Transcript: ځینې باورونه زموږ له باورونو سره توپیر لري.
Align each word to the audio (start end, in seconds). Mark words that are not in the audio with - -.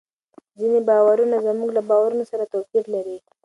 ځینې 0.59 0.79
باورونه 0.89 1.37
زموږ 1.47 1.69
له 1.77 1.81
باورونو 1.89 2.23
سره 2.31 2.43
توپیر 2.53 2.83
لري. 2.95 3.17